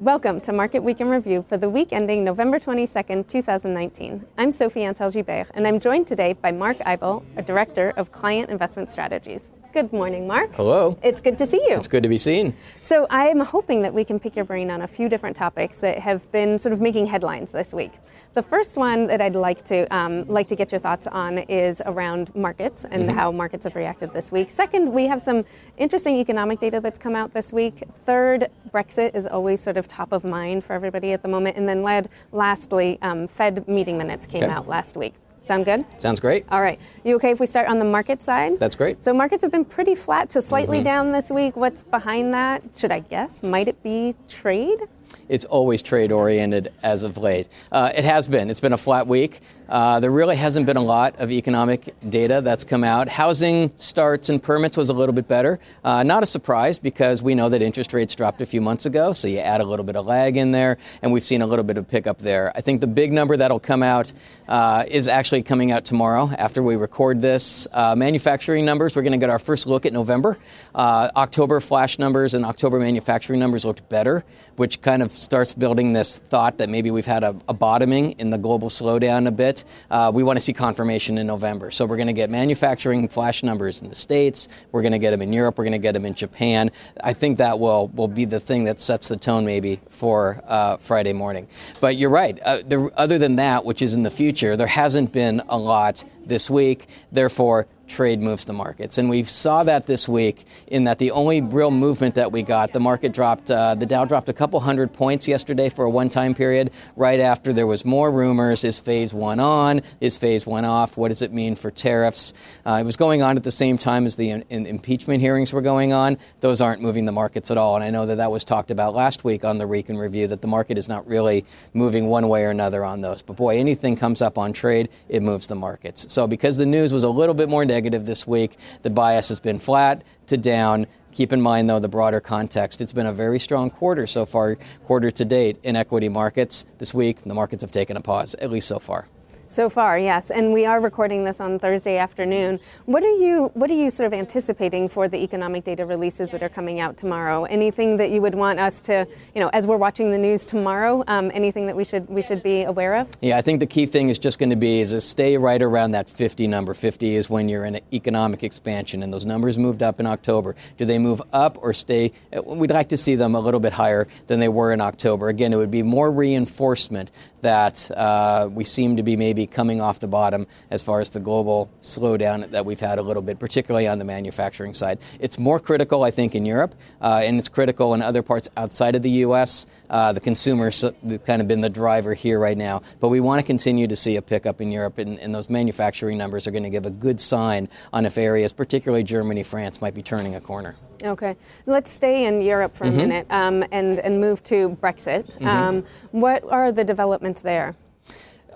[0.00, 4.24] Welcome to Market Week in Review for the week ending November 22nd, 2019.
[4.38, 8.90] I'm Sophie Antal-Gilbert, and I'm joined today by Mark Eibel, a Director of Client Investment
[8.90, 9.50] Strategies.
[9.70, 10.54] Good morning, Mark.
[10.54, 10.98] Hello.
[11.02, 11.76] It's good to see you.
[11.76, 12.54] It's good to be seen.
[12.80, 15.98] So, I'm hoping that we can pick your brain on a few different topics that
[15.98, 17.92] have been sort of making headlines this week.
[18.32, 21.82] The first one that I'd like to um, like to get your thoughts on is
[21.84, 23.18] around markets and mm-hmm.
[23.18, 24.50] how markets have reacted this week.
[24.50, 25.44] Second, we have some
[25.76, 27.82] interesting economic data that's come out this week.
[28.06, 31.58] Third, Brexit is always sort of top of mind for everybody at the moment.
[31.58, 34.52] And then, led, lastly, um, Fed meeting minutes came okay.
[34.52, 35.12] out last week.
[35.40, 35.84] Sound good?
[35.96, 36.44] Sounds great.
[36.50, 36.80] All right.
[37.04, 38.58] You okay if we start on the market side?
[38.58, 39.02] That's great.
[39.02, 40.84] So markets have been pretty flat to slightly mm-hmm.
[40.84, 41.56] down this week.
[41.56, 42.62] What's behind that?
[42.74, 43.42] Should I guess?
[43.42, 44.80] Might it be trade?
[45.28, 47.48] It's always trade oriented as of late.
[47.70, 48.50] Uh, it has been.
[48.50, 49.40] It's been a flat week.
[49.68, 53.08] Uh, there really hasn't been a lot of economic data that's come out.
[53.08, 55.58] Housing starts and permits was a little bit better.
[55.84, 59.12] Uh, not a surprise because we know that interest rates dropped a few months ago,
[59.12, 61.64] so you add a little bit of lag in there, and we've seen a little
[61.64, 62.50] bit of pickup there.
[62.56, 64.12] I think the big number that'll come out
[64.48, 67.68] uh, is actually coming out tomorrow after we record this.
[67.70, 70.38] Uh, manufacturing numbers, we're going to get our first look at November.
[70.74, 74.24] Uh, October flash numbers and October manufacturing numbers looked better,
[74.56, 78.30] which kind of starts building this thought that maybe we've had a, a bottoming in
[78.30, 79.64] the global slowdown a bit.
[79.90, 81.70] Uh, we want to see confirmation in November.
[81.70, 84.48] So we're going to get manufacturing flash numbers in the States.
[84.72, 85.58] We're going to get them in Europe.
[85.58, 86.70] We're going to get them in Japan.
[87.02, 90.76] I think that will, will be the thing that sets the tone maybe for uh,
[90.78, 91.48] Friday morning.
[91.80, 92.38] But you're right.
[92.44, 96.04] Uh, there, other than that, which is in the future, there hasn't been a lot
[96.24, 96.86] this week.
[97.10, 98.98] Therefore, trade moves the markets.
[98.98, 102.72] And we saw that this week in that the only real movement that we got,
[102.72, 106.08] the market dropped, uh, the Dow dropped a couple hundred points yesterday for a one
[106.08, 108.64] time period, right after there was more rumors.
[108.64, 109.80] Is phase one on?
[110.00, 110.96] Is phase one off?
[110.96, 112.34] What does it mean for tariffs?
[112.66, 115.52] Uh, it was going on at the same time as the in, in impeachment hearings
[115.52, 116.18] were going on.
[116.40, 117.74] Those aren't moving the markets at all.
[117.74, 120.40] And I know that that was talked about last week on the in Review, that
[120.40, 123.22] the market is not really moving one way or another on those.
[123.22, 126.12] But boy, anything comes up on trade, it moves the markets.
[126.12, 128.56] So because the news was a little bit more negative, negative this week.
[128.82, 130.86] The bias has been flat to down.
[131.12, 132.80] Keep in mind, though, the broader context.
[132.80, 136.66] It's been a very strong quarter so far, quarter to date in equity markets.
[136.78, 139.06] This week, the markets have taken a pause, at least so far.
[139.50, 142.60] So far, yes, and we are recording this on Thursday afternoon.
[142.84, 146.42] What are you What are you sort of anticipating for the economic data releases that
[146.42, 147.44] are coming out tomorrow?
[147.44, 151.02] Anything that you would want us to, you know, as we're watching the news tomorrow,
[151.08, 153.08] um, anything that we should we should be aware of?
[153.22, 155.62] Yeah, I think the key thing is just going to be is to stay right
[155.62, 156.74] around that 50 number.
[156.74, 160.56] 50 is when you're in economic expansion, and those numbers moved up in October.
[160.76, 162.12] Do they move up or stay?
[162.44, 165.30] We'd like to see them a little bit higher than they were in October.
[165.30, 167.10] Again, it would be more reinforcement
[167.40, 171.20] that uh, we seem to be maybe coming off the bottom as far as the
[171.20, 174.98] global slowdown that we've had a little bit, particularly on the manufacturing side.
[175.20, 178.94] It's more critical, I think, in Europe, uh, and it's critical in other parts outside
[178.94, 179.66] of the U.S.
[179.90, 183.40] Uh, the consumer's have kind of been the driver here right now, but we want
[183.40, 186.64] to continue to see a pickup in Europe, and, and those manufacturing numbers are going
[186.64, 190.40] to give a good sign on if areas, particularly Germany, France, might be turning a
[190.40, 190.74] corner.
[191.04, 192.96] Okay, let's stay in Europe for a mm-hmm.
[192.96, 195.30] minute um, and and move to Brexit.
[195.32, 195.46] Mm-hmm.
[195.46, 197.76] Um, what are the developments there?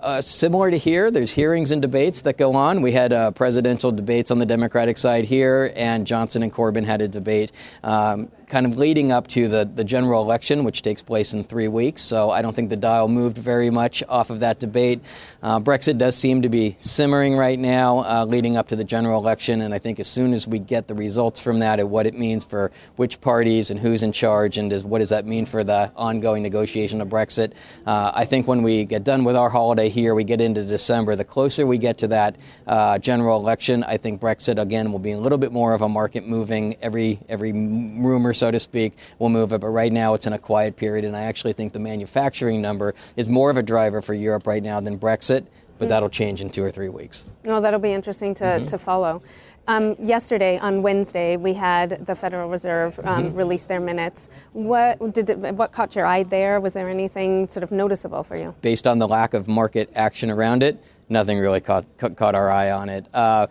[0.03, 2.81] Uh, similar to here, there's hearings and debates that go on.
[2.81, 6.99] We had uh, presidential debates on the Democratic side here, and Johnson and Corbyn had
[6.99, 7.53] a debate.
[7.85, 11.67] Um, kind of leading up to the, the general election, which takes place in three
[11.67, 12.03] weeks.
[12.03, 15.01] So I don't think the dial moved very much off of that debate.
[15.41, 19.19] Uh, Brexit does seem to be simmering right now, uh, leading up to the general
[19.19, 19.61] election.
[19.61, 22.13] And I think as soon as we get the results from that and what it
[22.13, 25.63] means for which parties and who's in charge and does, what does that mean for
[25.63, 27.53] the ongoing negotiation of Brexit,
[27.87, 31.15] uh, I think when we get done with our holiday here, we get into December,
[31.15, 32.35] the closer we get to that
[32.67, 35.89] uh, general election, I think Brexit again will be a little bit more of a
[35.89, 39.61] market moving every every rumor so to speak, will move it.
[39.61, 42.93] But right now, it's in a quiet period, and I actually think the manufacturing number
[43.15, 45.45] is more of a driver for Europe right now than Brexit.
[45.79, 47.25] But that'll change in two or three weeks.
[47.45, 48.65] Well, that'll be interesting to, mm-hmm.
[48.65, 49.21] to follow.
[49.67, 53.37] Um, yesterday, on Wednesday, we had the Federal Reserve um, mm-hmm.
[53.37, 54.27] release their minutes.
[54.51, 56.59] What did it, what caught your eye there?
[56.59, 58.53] Was there anything sort of noticeable for you?
[58.61, 62.71] Based on the lack of market action around it, nothing really caught, caught our eye
[62.71, 63.05] on it.
[63.13, 63.47] Uh,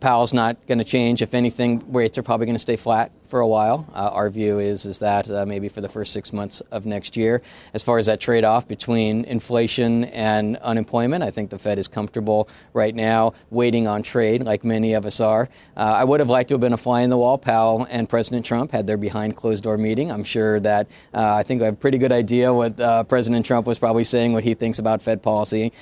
[0.00, 1.22] Powell's not going to change.
[1.22, 3.86] If anything, rates are probably going to stay flat for a while.
[3.94, 7.16] Uh, our view is is that uh, maybe for the first six months of next
[7.16, 7.40] year.
[7.72, 12.48] As far as that trade-off between inflation and unemployment, I think the Fed is comfortable
[12.72, 15.48] right now, waiting on trade, like many of us are.
[15.76, 17.38] Uh, I would have liked to have been a fly in the wall.
[17.38, 20.10] Powell and President Trump had their behind closed-door meeting.
[20.10, 23.46] I'm sure that uh, I think I have a pretty good idea what uh, President
[23.46, 25.72] Trump was probably saying, what he thinks about Fed policy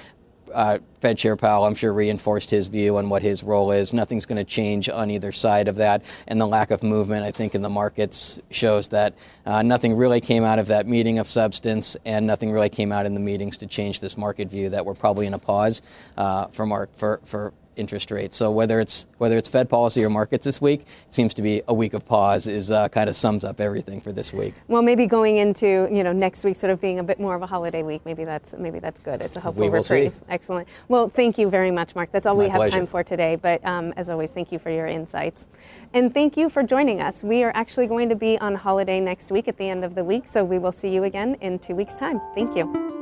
[0.52, 3.92] uh, Fed Chair Powell, I'm sure, reinforced his view on what his role is.
[3.92, 6.04] Nothing's going to change on either side of that.
[6.26, 9.14] And the lack of movement, I think, in the markets shows that
[9.46, 13.06] uh, nothing really came out of that meeting of substance, and nothing really came out
[13.06, 15.82] in the meetings to change this market view that we're probably in a pause
[16.16, 18.36] uh, for, mark, for, for interest rates.
[18.36, 21.62] So whether it's whether it's Fed policy or markets this week, it seems to be
[21.66, 22.46] a week of pause.
[22.46, 24.54] Is uh, kind of sums up everything for this week.
[24.68, 27.42] Well, maybe going into you know next week, sort of being a bit more of
[27.42, 28.02] a holiday week.
[28.04, 29.22] Maybe that's maybe that's good.
[29.22, 30.12] It's a hopeful reprieve.
[30.12, 30.18] See.
[30.28, 30.68] Excellent.
[30.88, 32.12] Well, thank you very much, Mark.
[32.12, 32.78] That's all My we have pleasure.
[32.78, 33.36] time for today.
[33.36, 35.48] But um, as always, thank you for your insights,
[35.94, 37.24] and thank you for joining us.
[37.24, 40.04] We are actually going to be on holiday next week at the end of the
[40.04, 42.20] week, so we will see you again in two weeks' time.
[42.34, 42.99] Thank you.